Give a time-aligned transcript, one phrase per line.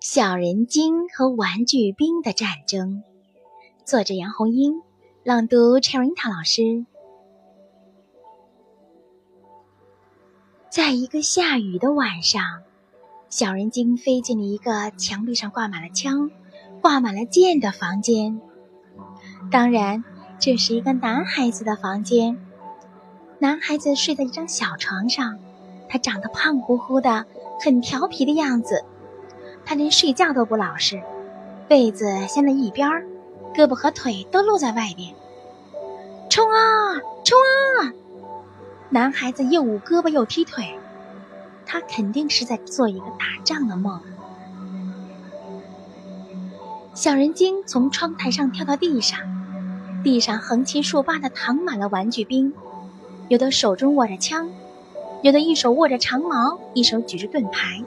[0.00, 3.02] 小人精和玩具兵的战争，
[3.84, 4.80] 作者杨红樱，
[5.24, 6.86] 朗读 Cherita 老师。
[10.70, 12.62] 在一个下雨的晚上，
[13.28, 16.30] 小人精飞进了一个墙壁上挂满了枪、
[16.80, 18.40] 挂满了剑的房间。
[19.50, 20.02] 当然，
[20.38, 22.40] 这是一个男孩子的房间。
[23.38, 25.38] 男孩子睡在一张小床上，
[25.90, 27.26] 他长得胖乎乎的，
[27.62, 28.86] 很调皮的样子。
[29.64, 31.02] 他连睡觉都不老实，
[31.68, 33.04] 被子掀了一边儿，
[33.54, 35.14] 胳膊和腿都露在外边。
[36.28, 37.38] 冲啊，冲
[37.80, 37.92] 啊！
[38.88, 40.78] 男孩子又捂胳膊又踢腿，
[41.64, 44.00] 他肯定是在做一个打仗的梦。
[46.92, 49.20] 小人精从窗台上跳到地上，
[50.02, 52.52] 地上横七竖八的躺满了玩具兵，
[53.28, 54.50] 有的手中握着枪，
[55.22, 57.82] 有的一手握着长矛，一手举着盾牌。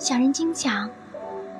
[0.00, 0.88] 小人精想，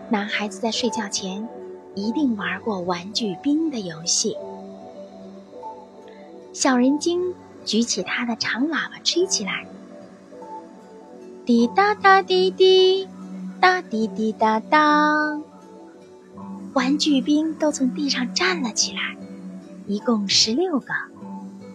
[0.08, 1.46] 男孩子在睡觉前
[1.94, 4.34] 一定玩过玩具兵的游戏。
[6.54, 7.34] 小人精
[7.66, 9.66] 举起他的长喇叭吹起来，
[11.44, 13.06] 滴答答滴滴，
[13.60, 15.38] 答滴滴答答。
[16.72, 19.18] 玩具兵都从地上站了起来，
[19.86, 20.94] 一共十六个，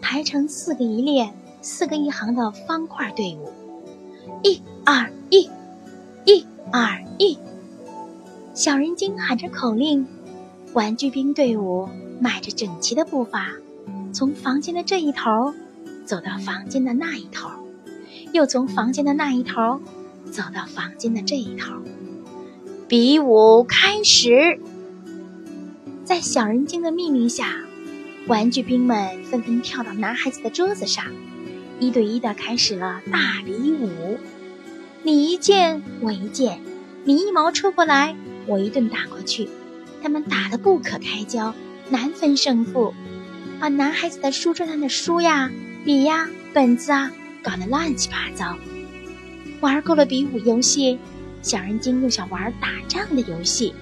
[0.01, 3.51] 排成四个一列、四个一行的方块队伍，
[4.41, 5.47] 一、二、一。
[6.71, 7.37] 二一，
[8.53, 10.07] 小人精喊着口令，
[10.73, 11.87] 玩具兵队伍
[12.19, 13.51] 迈着整齐的步伐，
[14.11, 15.53] 从房间的这一头
[16.05, 17.49] 走到房间的那一头，
[18.33, 19.79] 又从房间的那一头
[20.31, 21.73] 走到房间的这一头。
[22.87, 24.59] 比武开始，
[26.03, 27.55] 在小人精的命令下，
[28.27, 31.05] 玩具兵们纷纷跳到男孩子的桌子上，
[31.79, 34.17] 一对一的开始了大比武。
[35.05, 36.59] 你一剑，我一剑，
[37.03, 38.15] 你一矛抽过来，
[38.47, 39.47] 我一顿打过去，
[40.01, 41.53] 他们打得不可开交，
[41.89, 42.91] 难分胜负，
[43.59, 45.51] 把男孩子的书桌上的书呀、
[45.83, 47.11] 笔呀、本子啊
[47.43, 48.57] 搞得乱七八糟。
[49.59, 50.97] 玩够了比武游戏，
[51.43, 53.75] 小人精又想玩打仗的游戏。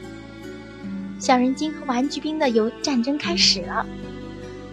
[1.20, 3.86] 小人精和玩具兵的游战争开始了，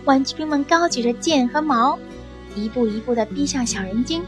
[0.04, 1.96] 玩具兵们高举着剑和矛，
[2.56, 4.20] 一步一步地逼向小人精。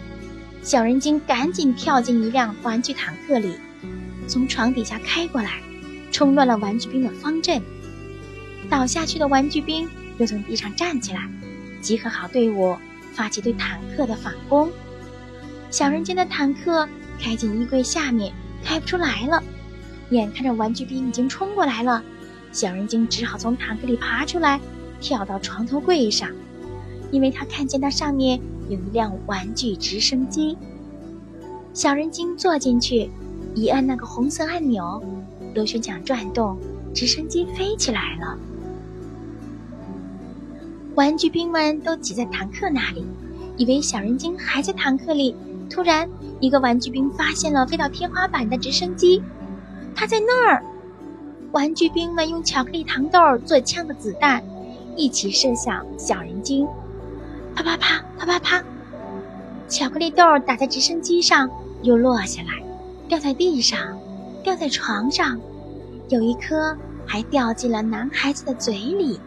[0.63, 3.57] 小人精赶紧跳进一辆玩具坦克里，
[4.29, 5.61] 从床底下开过来，
[6.13, 7.61] 冲乱了玩具兵的方阵。
[8.71, 11.29] 倒下去的玩具兵又从地上站起来，
[11.81, 12.77] 集合好队伍，
[13.13, 14.71] 发起对坦克的反攻。
[15.69, 18.33] 小人精的坦克开进衣柜下面，
[18.65, 19.43] 开不出来了。
[20.11, 22.05] 眼看着玩具兵已经冲过来了，
[22.53, 24.61] 小人精只好从坦克里爬出来，
[25.01, 26.31] 跳到床头柜上，
[27.11, 28.41] 因为他看见那上面。
[28.69, 30.57] 有一辆玩具直升机，
[31.75, 33.11] 小人精坐进去，
[33.55, 35.03] 一按那个红色按钮，
[35.55, 36.57] 螺旋桨转动，
[36.95, 38.39] 直升机飞起来了。
[40.95, 43.05] 玩具兵们都挤在坦克那里，
[43.57, 45.35] 以为小人精还在坦克里。
[45.71, 46.07] 突然，
[46.39, 49.23] 一个玩具兵发现了飞到天花板的直升机，
[49.95, 50.63] 他在那儿。
[51.53, 54.43] 玩具兵们用巧克力糖豆做枪的子弹，
[54.97, 56.67] 一起射向小人精。
[57.55, 58.65] 啪啪啪啪啪啪！
[59.69, 61.49] 巧克力豆打在直升机上，
[61.83, 62.63] 又落下来，
[63.09, 63.79] 掉在地上，
[64.43, 65.41] 掉在床上，
[66.09, 66.77] 有一颗
[67.07, 69.21] 还掉进了男孩子的嘴里。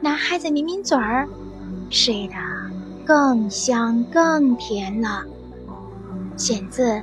[0.00, 1.28] 男孩子抿抿嘴儿，
[1.88, 2.34] 睡得
[3.06, 5.24] 更香更甜了。
[6.36, 6.90] 选自《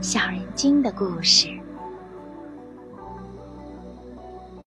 [0.00, 1.46] 小人精的故事》。